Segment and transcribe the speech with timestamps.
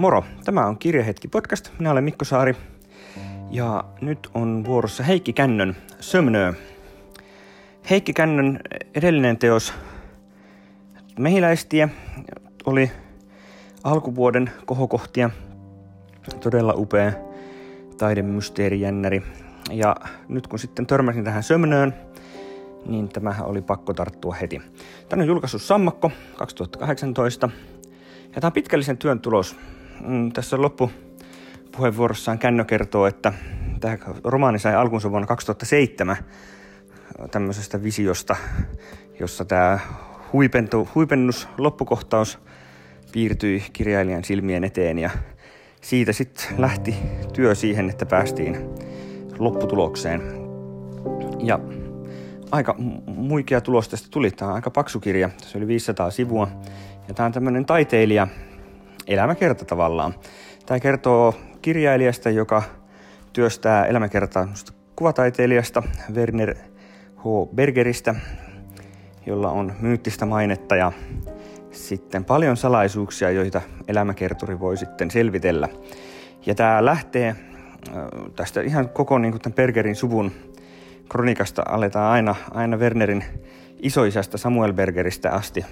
[0.00, 1.70] Moro, tämä on Kirjahetki podcast.
[1.78, 2.56] Minä olen Mikko Saari
[3.50, 6.52] ja nyt on vuorossa Heikki Kännön Sömnö.
[7.90, 8.60] Heikki Kännön
[8.94, 9.74] edellinen teos
[11.18, 11.88] Mehiläistie
[12.66, 12.90] oli
[13.84, 15.30] alkuvuoden kohokohtia.
[16.40, 17.12] Todella upea
[17.98, 19.22] taidemysteerijännäri.
[19.70, 19.96] Ja
[20.28, 21.94] nyt kun sitten törmäsin tähän Sömnöön,
[22.86, 24.62] niin tämähän oli pakko tarttua heti.
[25.08, 27.50] Tämä on julkaissut Sammakko 2018.
[28.34, 29.56] Ja tämä on pitkällisen työn tulos.
[30.04, 33.32] Mm, tässä loppupuheenvuorossaan Kännö kertoo, että
[33.80, 36.16] tämä romaani sai alkunsa vuonna 2007
[37.30, 38.36] tämmöisestä visiosta,
[39.20, 39.78] jossa tämä
[40.32, 42.38] huipentu, huipennus, loppukohtaus
[43.12, 45.10] piirtyi kirjailijan silmien eteen ja
[45.80, 46.94] siitä sitten lähti
[47.32, 48.56] työ siihen, että päästiin
[49.38, 50.22] lopputulokseen.
[51.38, 51.58] Ja
[52.50, 52.74] aika
[53.06, 54.30] muikea tulos tästä tuli.
[54.30, 56.48] Tämä on aika paksu kirja, se oli 500 sivua.
[57.08, 58.28] Ja tämä on tämmöinen taiteilija
[59.10, 60.14] elämäkerta tavallaan.
[60.66, 62.62] Tämä kertoo kirjailijasta, joka
[63.32, 64.48] työstää elämäkertaa
[64.96, 65.82] kuvataiteilijasta
[66.14, 66.56] Werner
[67.16, 67.54] H.
[67.54, 68.14] Bergeristä,
[69.26, 70.92] jolla on myyttistä mainetta ja
[71.70, 75.68] sitten paljon salaisuuksia, joita elämäkerturi voi sitten selvitellä.
[76.46, 77.36] Ja tämä lähtee äh,
[78.36, 80.32] tästä ihan koko niin kuin tämän Bergerin suvun
[81.08, 83.24] kronikasta aletaan aina, aina Wernerin
[83.82, 85.64] isoisästä Samuel Bergeristä asti.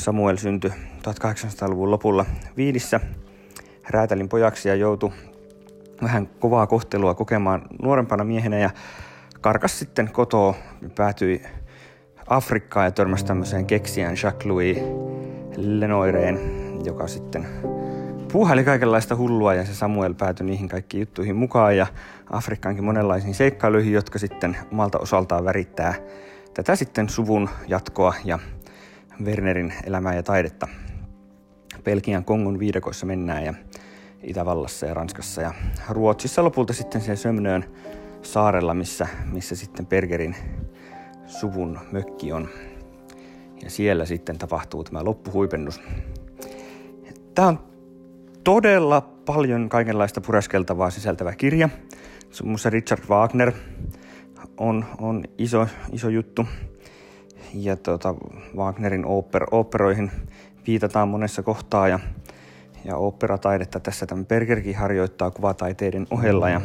[0.00, 3.00] Samuel syntyi 1800-luvun lopulla Viidissä
[3.90, 5.10] räätälin pojaksi ja joutui
[6.02, 8.70] vähän kovaa kohtelua kokemaan nuorempana miehenä ja
[9.40, 10.54] karkas sitten kotoa.
[10.96, 11.42] Päätyi
[12.26, 14.78] Afrikkaan ja törmäsi tämmöiseen keksijän Jacques-Louis
[15.56, 16.40] Lenoireen,
[16.84, 17.46] joka sitten
[18.32, 21.86] puuhaili kaikenlaista hullua ja se Samuel päätyi niihin kaikkiin juttuihin mukaan ja
[22.30, 25.94] Afrikkaankin monenlaisiin seikkailuihin, jotka sitten omalta osaltaan värittää
[26.54, 28.38] tätä sitten suvun jatkoa ja
[29.24, 30.68] Wernerin elämää ja taidetta.
[31.84, 33.54] Pelkian Kongon viidakoissa mennään ja
[34.22, 35.54] Itävallassa ja Ranskassa ja
[35.88, 37.64] Ruotsissa lopulta sitten se Sömnöön
[38.22, 40.36] saarella, missä, missä sitten Bergerin
[41.26, 42.48] suvun mökki on.
[43.62, 45.80] Ja siellä sitten tapahtuu tämä loppuhuipennus.
[47.34, 47.58] Tämä on
[48.44, 51.68] todella paljon kaikenlaista pureskeltavaa sisältävä kirja.
[52.44, 53.52] On Richard Wagner
[54.56, 56.46] on, on iso, iso juttu.
[57.54, 58.14] Ja tuota,
[58.56, 60.10] Wagnerin oper, operoihin
[60.66, 61.98] viitataan monessa kohtaa ja,
[62.84, 66.50] ja operataidetta tässä tämän Bergerkin harjoittaa kuvataiteiden ohella.
[66.50, 66.60] Ja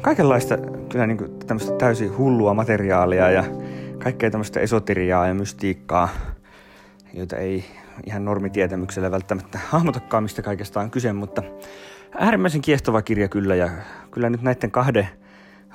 [0.00, 0.58] kaikenlaista
[0.88, 3.44] kyllä niin kuin tämmöistä täysin hullua materiaalia ja
[4.02, 6.08] kaikkea tämmöistä esoteriaa ja mystiikkaa,
[7.14, 7.64] joita ei
[8.06, 11.42] ihan normitietämyksellä välttämättä hahmotakaan, mistä kaikesta on kyse, mutta
[12.18, 13.70] äärimmäisen kiehtova kirja kyllä ja
[14.10, 15.08] kyllä nyt näiden kahden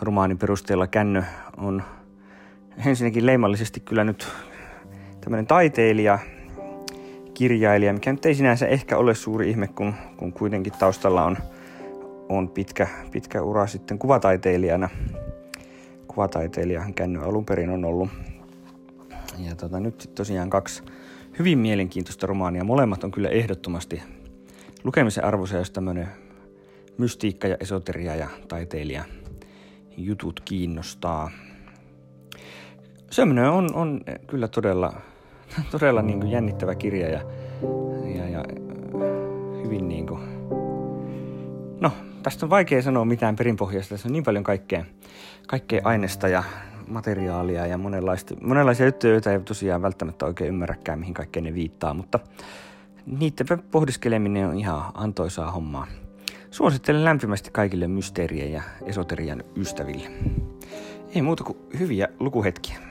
[0.01, 1.23] romaanin perusteella Kännö
[1.57, 1.83] on
[2.85, 4.27] ensinnäkin leimallisesti kyllä nyt
[5.21, 6.19] tämmöinen taiteilija,
[7.33, 11.37] kirjailija, mikä nyt ei sinänsä ehkä ole suuri ihme, kun, kun kuitenkin taustalla on,
[12.29, 14.89] on pitkä, pitkä ura sitten kuvataiteilijana.
[16.07, 18.09] Kuvataiteilijahan Kännö alun perin on ollut.
[19.39, 20.83] Ja tota, nyt tosiaan kaksi
[21.39, 22.63] hyvin mielenkiintoista romaania.
[22.63, 24.01] Molemmat on kyllä ehdottomasti
[24.83, 26.07] lukemisen arvoisia, jos tämmöinen
[26.97, 29.03] mystiikka ja esoteria ja taiteilija
[29.97, 31.31] jutut kiinnostaa.
[33.11, 34.94] Sömnö on, on kyllä todella,
[35.72, 37.22] todella niin kuin jännittävä kirja ja,
[38.16, 38.44] ja, ja
[39.63, 40.22] hyvin niin kuin,
[41.79, 41.91] no
[42.23, 44.85] tästä on vaikea sanoa mitään perinpohjasta, tässä on niin paljon kaikkea,
[45.47, 46.44] kaikkea aineesta ja
[46.88, 51.93] materiaalia ja monenlaista, monenlaisia juttuja, joita ei tosiaan välttämättä oikein ymmärräkään, mihin kaikkeen ne viittaa,
[51.93, 52.19] mutta
[53.05, 55.88] niiden pohdiskeleminen on ihan antoisaa hommaa.
[56.51, 60.07] Suosittelen lämpimästi kaikille mysteerien ja esoterian ystäville.
[61.16, 62.91] Ei muuta kuin hyviä lukuhetkiä.